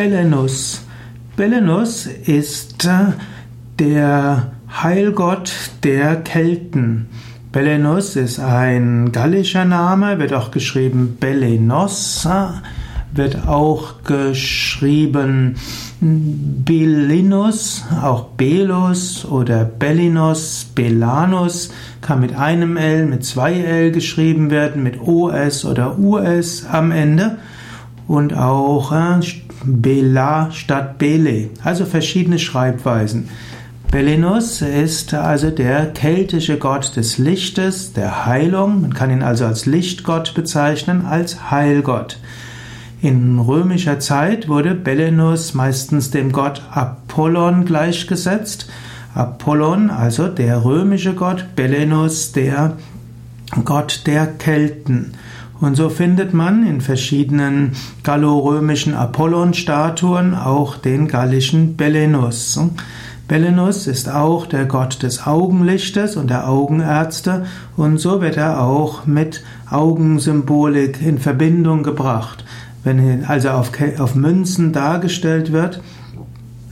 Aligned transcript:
Belenus. 0.00 0.80
Belenus 1.36 2.06
ist 2.06 2.86
äh, 2.86 3.12
der 3.78 4.52
Heilgott 4.82 5.52
der 5.84 6.16
Kelten. 6.16 7.08
Belenus 7.52 8.16
ist 8.16 8.40
ein 8.40 9.12
gallischer 9.12 9.66
Name, 9.66 10.18
wird 10.18 10.32
auch 10.32 10.52
geschrieben 10.52 11.18
Belenos, 11.20 12.26
wird 13.12 13.46
auch 13.46 14.02
geschrieben 14.02 15.56
Belinus, 16.00 17.84
auch 18.02 18.28
Belus 18.38 19.26
oder 19.26 19.66
Bellinos, 19.66 20.64
Belanus, 20.74 21.74
kann 22.00 22.20
mit 22.20 22.34
einem 22.34 22.78
L, 22.78 23.04
mit 23.04 23.22
zwei 23.26 23.52
L 23.52 23.90
geschrieben 23.90 24.50
werden, 24.50 24.82
mit 24.82 24.98
OS 24.98 25.66
oder 25.66 25.98
US 25.98 26.64
am 26.64 26.90
Ende 26.90 27.36
und 28.08 28.32
auch 28.32 28.92
äh, 28.92 29.20
Bela 29.64 30.50
statt 30.52 30.98
Bele, 30.98 31.50
also 31.62 31.84
verschiedene 31.84 32.38
Schreibweisen. 32.38 33.28
Belinus 33.90 34.62
ist 34.62 35.14
also 35.14 35.50
der 35.50 35.86
keltische 35.86 36.58
Gott 36.58 36.94
des 36.94 37.18
Lichtes, 37.18 37.92
der 37.92 38.24
Heilung. 38.24 38.82
Man 38.82 38.94
kann 38.94 39.10
ihn 39.10 39.24
also 39.24 39.46
als 39.46 39.66
Lichtgott 39.66 40.34
bezeichnen, 40.34 41.06
als 41.06 41.50
Heilgott. 41.50 42.18
In 43.02 43.40
römischer 43.40 43.98
Zeit 43.98 44.46
wurde 44.46 44.76
Belenus 44.76 45.54
meistens 45.54 46.12
dem 46.12 46.30
Gott 46.30 46.62
Apollon 46.70 47.64
gleichgesetzt. 47.64 48.70
Apollon, 49.12 49.90
also 49.90 50.28
der 50.28 50.64
römische 50.64 51.14
Gott, 51.14 51.56
Belenus, 51.56 52.30
der 52.30 52.76
Gott 53.64 54.02
der 54.06 54.26
Kelten. 54.26 55.14
Und 55.60 55.76
so 55.76 55.90
findet 55.90 56.32
man 56.32 56.66
in 56.66 56.80
verschiedenen 56.80 57.72
gallorömischen 58.02 58.94
Apollon-Statuen 58.94 60.34
auch 60.34 60.76
den 60.78 61.06
gallischen 61.06 61.76
Belenus. 61.76 62.58
Belenus 63.28 63.86
ist 63.86 64.08
auch 64.08 64.46
der 64.46 64.64
Gott 64.64 65.04
des 65.04 65.26
Augenlichtes 65.26 66.16
und 66.16 66.30
der 66.30 66.48
Augenärzte 66.48 67.46
und 67.76 67.98
so 67.98 68.20
wird 68.20 68.36
er 68.36 68.60
auch 68.60 69.06
mit 69.06 69.44
Augensymbolik 69.70 71.00
in 71.00 71.18
Verbindung 71.18 71.84
gebracht. 71.84 72.44
Wenn 72.82 72.98
er 72.98 73.30
also 73.30 73.50
auf, 73.50 73.70
auf 73.98 74.14
Münzen 74.16 74.72
dargestellt 74.72 75.52
wird, 75.52 75.80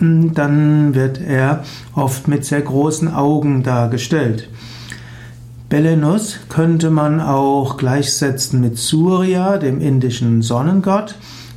dann 0.00 0.94
wird 0.94 1.20
er 1.20 1.64
oft 1.94 2.26
mit 2.26 2.44
sehr 2.44 2.62
großen 2.62 3.12
Augen 3.14 3.62
dargestellt. 3.62 4.48
Belenus 5.68 6.38
könnte 6.48 6.88
man 6.88 7.20
auch 7.20 7.76
gleichsetzen 7.76 8.62
mit 8.62 8.78
Surya, 8.78 9.58
dem 9.58 9.82
indischen 9.82 10.40
Sonnengott. 10.40 11.16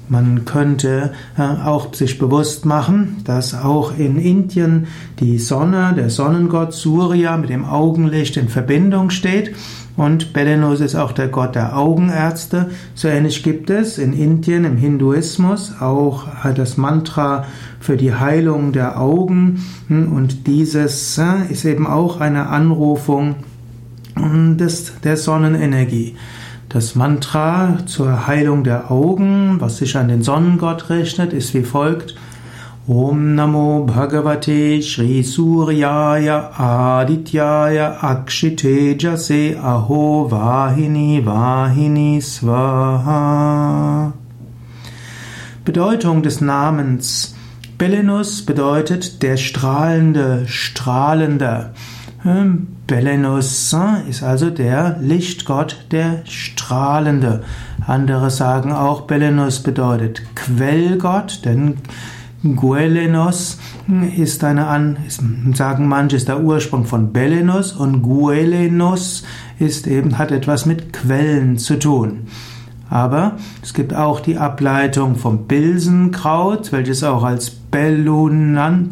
Man 0.09 0.44
könnte 0.44 1.14
äh, 1.38 1.42
auch 1.42 1.94
sich 1.94 2.18
bewusst 2.20 2.66
machen, 2.66 3.22
dass 3.23 3.53
auch 3.56 3.98
in 3.98 4.18
Indien 4.18 4.88
die 5.22 5.40
Sonne, 5.40 5.94
der 5.95 6.09
Sonnengott 6.09 6.73
Surya 6.73 7.38
mit 7.38 7.50
dem 7.50 7.64
Augenlicht 7.64 8.36
in 8.36 8.50
Verbindung 8.50 9.12
steht 9.12 9.56
und 9.95 10.34
Belenus 10.34 10.81
ist 10.81 10.96
auch 10.96 11.14
der 11.14 11.30
Gott 11.30 11.56
der 11.56 11.78
Augenärzte. 11.78 12.70
So 12.94 13.08
ähnlich 13.08 13.44
gibt 13.44 13.70
es 13.70 13.98
in 13.98 14.12
Indien 14.12 14.66
im 14.66 14.75
Hinduismus 14.75 15.73
auch 15.80 16.25
das 16.56 16.75
Mantra 16.75 17.46
für 17.80 17.96
die 17.96 18.14
Heilung 18.14 18.73
der 18.73 19.00
Augen 19.00 19.64
und 19.88 20.48
dieses 20.48 21.18
äh, 21.18 21.50
ist 21.50 21.64
eben 21.64 21.88
auch 21.88 22.20
eine 22.20 22.48
Anrufung 22.48 23.36
des, 24.16 24.94
der 25.04 25.17
Sonnenenergie. 25.17 26.16
Das 26.70 26.95
Mantra 26.95 27.80
zur 27.86 28.28
Heilung 28.28 28.64
der 28.64 28.92
Augen, 28.92 29.58
was 29.59 29.78
sich 29.78 29.98
an 29.98 30.08
den 30.08 30.23
Sonnengott 30.23 30.90
richtet, 30.90 31.34
ist 31.34 31.53
wie 31.53 31.64
folgt. 31.64 32.16
Om 32.88 33.36
Namo 33.36 33.86
Bhagavate 33.86 34.81
Shri 34.81 35.22
Suryaya 35.22 36.52
Adityaya 36.58 38.02
Akshite 38.02 38.96
Jase 38.97 39.56
Aho 39.62 40.28
Vahini 40.31 41.22
Vahini 41.24 42.22
Swaha. 42.22 44.13
Bedeutung 45.63 46.24
des 46.24 46.41
Namens 46.41 47.36
Belenus 47.78 48.46
bedeutet 48.46 49.24
der 49.24 49.38
strahlende, 49.38 50.44
strahlender. 50.47 51.74
Hm, 52.24 52.68
Belenus 52.86 53.76
ist 54.08 54.22
also 54.22 54.52
der 54.52 54.98
Lichtgott, 55.02 55.88
der 55.90 56.22
Strahlende. 56.26 57.42
Andere 57.88 58.30
sagen 58.30 58.72
auch, 58.72 59.02
Belenus 59.02 59.64
bedeutet 59.64 60.22
Quellgott, 60.36 61.42
denn 61.46 61.78
Guelenos 62.44 63.58
ist 64.16 64.44
eine 64.44 64.68
an, 64.68 64.98
sagen 65.54 65.88
manche, 65.88 66.16
ist 66.16 66.28
der 66.28 66.44
Ursprung 66.44 66.86
von 66.86 67.12
Belenus 67.12 67.72
und 67.74 68.04
Guelenos 68.04 69.24
ist 69.58 69.88
eben, 69.88 70.20
hat 70.20 70.31
etwas 70.31 70.68
mit 70.68 70.94
Quellen 70.94 71.58
zu 71.58 71.80
tun. 71.80 72.28
Aber 72.88 73.38
es 73.64 73.74
gibt 73.74 73.96
auch 73.96 74.20
die 74.20 74.38
Ableitung 74.38 75.16
vom 75.16 75.48
Bilsenkraut, 75.48 76.72
welches 76.72 77.04
auch 77.04 77.24
als 77.24 77.50
Belenuntia 77.50 78.84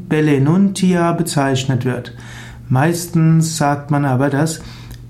bezeichnet 1.12 1.86
wird. 1.86 2.16
Meistens 2.70 3.58
sagt 3.58 3.90
man 3.90 4.06
aber, 4.06 4.30
dass 4.30 4.62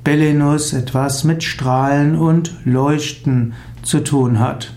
Belenus 0.04 0.72
etwas 0.72 1.26
mit 1.26 1.44
Strahlen 1.44 2.16
und 2.16 2.54
Leuchten 2.64 3.54
zu 3.84 4.00
tun 4.00 4.40
hat. 4.40 4.74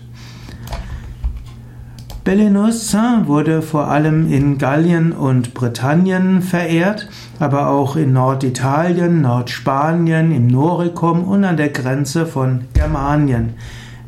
Belenus 2.25 2.95
wurde 3.25 3.61
vor 3.61 3.87
allem 3.87 4.31
in 4.31 4.57
Gallien 4.57 5.11
und 5.11 5.53
Britannien 5.53 6.41
verehrt, 6.41 7.09
aber 7.39 7.69
auch 7.69 7.95
in 7.95 8.13
Norditalien, 8.13 9.21
Nordspanien, 9.21 10.31
im 10.31 10.47
Noricum 10.47 11.23
und 11.23 11.43
an 11.43 11.57
der 11.57 11.69
Grenze 11.69 12.25
von 12.25 12.65
Germanien. 12.73 13.55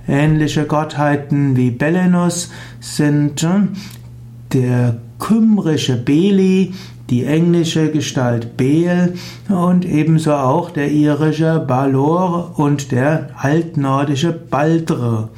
Ähnliche 0.08 0.66
Gottheiten 0.66 1.56
wie 1.56 1.72
Belenus 1.72 2.52
sind 2.80 3.46
der 4.54 4.98
kymrische 5.20 5.96
Beli, 5.96 6.74
die 7.10 7.26
englische 7.26 7.92
Gestalt 7.92 8.58
Beel 8.58 9.14
und 9.50 9.86
ebenso 9.86 10.34
auch 10.34 10.72
der 10.72 10.92
irische 10.92 11.64
Balor 11.66 12.58
und 12.58 12.92
der 12.92 13.30
altnordische 13.38 14.32
Baldre 14.32 15.30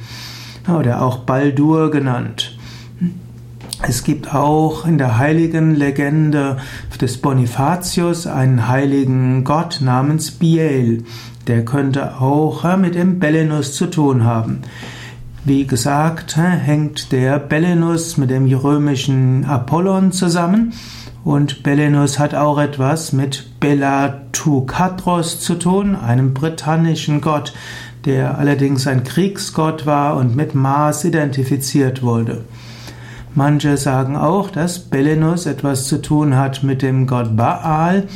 oder 0.68 1.02
auch 1.02 1.18
Baldur 1.18 1.90
genannt. 1.90 2.58
Es 3.86 4.02
gibt 4.02 4.34
auch 4.34 4.86
in 4.86 4.98
der 4.98 5.18
heiligen 5.18 5.74
Legende 5.76 6.56
des 7.00 7.18
Bonifatius 7.18 8.26
einen 8.26 8.66
heiligen 8.66 9.44
Gott 9.44 9.78
namens 9.80 10.32
Biel. 10.32 11.04
Der 11.46 11.64
könnte 11.64 12.20
auch 12.20 12.76
mit 12.76 12.96
dem 12.96 13.20
Belenus 13.20 13.74
zu 13.74 13.86
tun 13.86 14.24
haben. 14.24 14.62
Wie 15.44 15.66
gesagt, 15.66 16.36
hängt 16.36 17.12
der 17.12 17.38
Belenus 17.38 18.16
mit 18.16 18.30
dem 18.30 18.52
römischen 18.52 19.44
Apollon 19.44 20.12
zusammen 20.12 20.72
und 21.24 21.62
Belenus 21.62 22.18
hat 22.18 22.34
auch 22.34 22.58
etwas 22.58 23.12
mit 23.12 23.60
Bellatukatros 23.60 25.40
zu 25.40 25.54
tun, 25.54 25.94
einem 25.94 26.34
britannischen 26.34 27.20
Gott, 27.20 27.52
der 28.04 28.38
allerdings 28.38 28.86
ein 28.86 29.04
Kriegsgott 29.04 29.86
war 29.86 30.16
und 30.16 30.34
mit 30.34 30.54
Mars 30.54 31.04
identifiziert 31.04 32.02
wurde. 32.02 32.44
Manche 33.34 33.76
sagen 33.76 34.16
auch, 34.16 34.50
dass 34.50 34.80
Belenus 34.80 35.46
etwas 35.46 35.86
zu 35.86 36.02
tun 36.02 36.36
hat 36.36 36.64
mit 36.64 36.82
dem 36.82 37.06
Gott 37.06 37.36
Baal, 37.36 38.08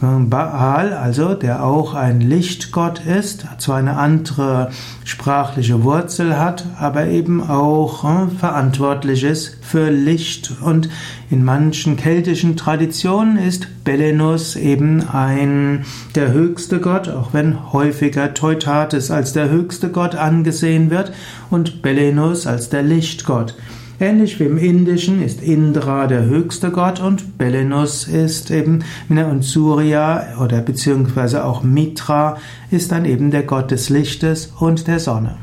Baal, 0.00 0.92
also 0.92 1.34
der 1.34 1.64
auch 1.64 1.94
ein 1.94 2.20
Lichtgott 2.20 3.00
ist, 3.06 3.46
zwar 3.58 3.76
eine 3.76 3.96
andere 3.96 4.70
sprachliche 5.04 5.82
Wurzel 5.82 6.38
hat, 6.38 6.66
aber 6.78 7.06
eben 7.06 7.42
auch 7.42 8.04
äh, 8.04 8.28
verantwortlich 8.38 9.24
ist 9.24 9.58
für 9.62 9.90
Licht. 9.90 10.52
Und 10.60 10.88
in 11.30 11.44
manchen 11.44 11.96
keltischen 11.96 12.56
Traditionen 12.56 13.38
ist 13.38 13.84
Belenus 13.84 14.56
eben 14.56 15.08
ein 15.08 15.84
der 16.14 16.32
höchste 16.32 16.80
Gott, 16.80 17.08
auch 17.08 17.32
wenn 17.32 17.72
häufiger 17.72 18.34
Teutates 18.34 19.10
als 19.10 19.32
der 19.32 19.50
höchste 19.50 19.88
Gott 19.90 20.14
angesehen 20.14 20.90
wird 20.90 21.12
und 21.50 21.82
Belenus 21.82 22.46
als 22.46 22.68
der 22.68 22.82
Lichtgott. 22.82 23.54
Ähnlich 24.00 24.40
wie 24.40 24.44
im 24.44 24.58
Indischen 24.58 25.22
ist 25.22 25.40
Indra 25.42 26.06
der 26.08 26.24
höchste 26.24 26.70
Gott 26.70 27.00
und 27.00 27.38
Belenus 27.38 28.08
ist 28.08 28.50
eben, 28.50 28.82
und 29.08 29.44
Surya 29.44 30.38
oder 30.40 30.60
beziehungsweise 30.62 31.44
auch 31.44 31.62
Mitra 31.62 32.36
ist 32.72 32.90
dann 32.90 33.04
eben 33.04 33.30
der 33.30 33.44
Gott 33.44 33.70
des 33.70 33.90
Lichtes 33.90 34.52
und 34.58 34.88
der 34.88 34.98
Sonne. 34.98 35.36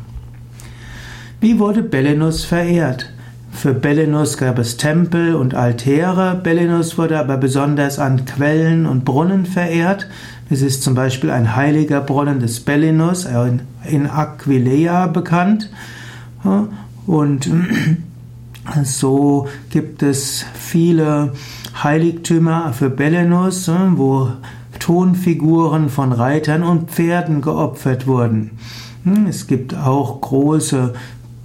Wie 1.40 1.60
wurde 1.60 1.82
Belenus 1.82 2.44
verehrt? 2.44 3.12
Für 3.54 3.74
Belenus 3.74 4.38
gab 4.38 4.60
es 4.60 4.78
Tempel 4.78 5.36
und 5.36 5.56
Altäre. 5.56 6.40
Belenus 6.42 6.98
wurde 6.98 7.20
aber 7.20 7.38
besonders 7.38 8.00
an 8.00 8.26
Quellen 8.26 8.86
und 8.86 9.06
Brunnen 9.06 9.46
verehrt. 9.46 10.08
Es 10.50 10.62
ist 10.62 10.84
zum 10.84 10.94
Beispiel 10.94 11.32
ein 11.32 11.56
heiliger 11.56 12.02
Brunnen 12.02 12.40
des 12.40 12.60
Belenus 12.60 13.26
in 13.90 14.08
Aquileia 14.08 15.08
bekannt. 15.08 15.70
Und 17.08 17.50
So 18.84 19.48
gibt 19.70 20.04
es 20.04 20.46
viele 20.54 21.34
Heiligtümer 21.84 22.74
für 22.74 22.90
Belenus, 22.90 23.68
äh, 23.68 23.74
wo 23.96 24.30
Tonfiguren 24.80 25.90
von 25.90 26.12
Reitern 26.12 26.64
und 26.64 26.92
Pferden 26.92 27.42
geopfert 27.42 28.08
wurden. 28.08 28.52
Hm, 29.04 29.28
es 29.28 29.48
gibt 29.48 29.76
auch 29.76 30.22
große 30.22 30.94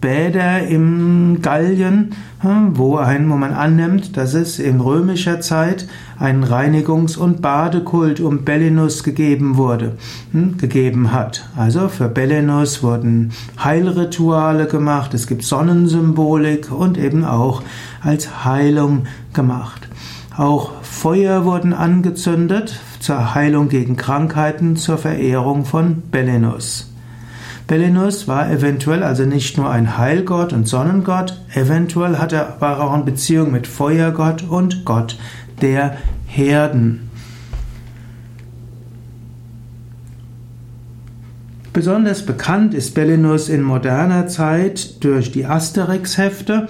Bäder 0.01 0.67
im 0.67 1.41
Gallien, 1.43 2.11
hm, 2.41 2.77
wo, 2.77 2.97
ein, 2.97 3.31
wo 3.31 3.37
man 3.37 3.53
annimmt, 3.53 4.17
dass 4.17 4.35
es 4.35 4.59
in 4.59 4.81
römischer 4.81 5.41
Zeit 5.41 5.87
einen 6.19 6.45
Reinigungs- 6.45 7.17
und 7.17 7.41
Badekult 7.41 8.21
um 8.21 8.45
Belenus 8.45 9.03
gegeben 9.03 9.57
wurde, 9.57 9.93
hm, 10.33 10.59
gegeben 10.59 11.13
hat. 11.13 11.49
Also 11.57 11.89
für 11.89 12.09
Belenus 12.09 12.83
wurden 12.83 13.33
Heilrituale 13.63 14.67
gemacht, 14.67 15.15
es 15.15 15.27
gibt 15.27 15.45
Sonnensymbolik 15.45 16.71
und 16.71 16.99
eben 16.99 17.25
auch 17.25 17.63
als 18.03 18.45
Heilung 18.45 19.07
gemacht. 19.33 19.89
Auch 20.37 20.83
Feuer 20.83 21.45
wurden 21.47 21.73
angezündet 21.73 22.79
zur 23.01 23.35
Heilung 23.35 23.71
gegen 23.71 23.97
Krankheiten, 23.97 24.77
zur 24.77 24.99
Verehrung 24.99 25.65
von 25.65 26.03
Belenus. 26.11 26.91
Belenus 27.67 28.29
war 28.29 28.49
eventuell 28.49 29.03
also 29.03 29.25
nicht 29.25 29.59
nur 29.59 29.69
ein 29.69 29.99
Heilgott 29.99 30.53
und 30.53 30.69
Sonnengott, 30.69 31.41
eventuell 31.53 32.19
hat 32.19 32.33
er, 32.33 32.57
war 32.61 32.81
auch 32.81 32.95
in 32.95 33.05
Beziehung 33.05 33.51
mit 33.51 33.67
Feuergott 33.67 34.45
und 34.49 34.85
Gott 34.85 35.19
der 35.61 35.97
Herden. 36.27 37.11
Besonders 41.77 42.25
bekannt 42.25 42.73
ist 42.73 42.95
Belenus 42.95 43.51
in 43.51 43.61
moderner 43.61 44.29
Zeit 44.29 45.05
durch 45.05 45.31
die 45.31 45.45
Asterix-Hefte 45.45 46.69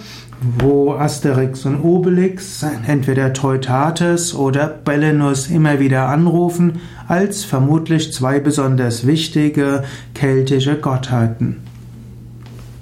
wo 0.58 0.92
Asterix 0.92 1.64
und 1.64 1.82
Obelix, 1.82 2.64
entweder 2.86 3.32
Teutates 3.32 4.34
oder 4.34 4.68
Belenus 4.68 5.48
immer 5.48 5.80
wieder 5.80 6.08
anrufen, 6.08 6.80
als 7.08 7.44
vermutlich 7.44 8.12
zwei 8.12 8.38
besonders 8.38 9.06
wichtige 9.06 9.84
keltische 10.14 10.76
Gottheiten. 10.76 11.65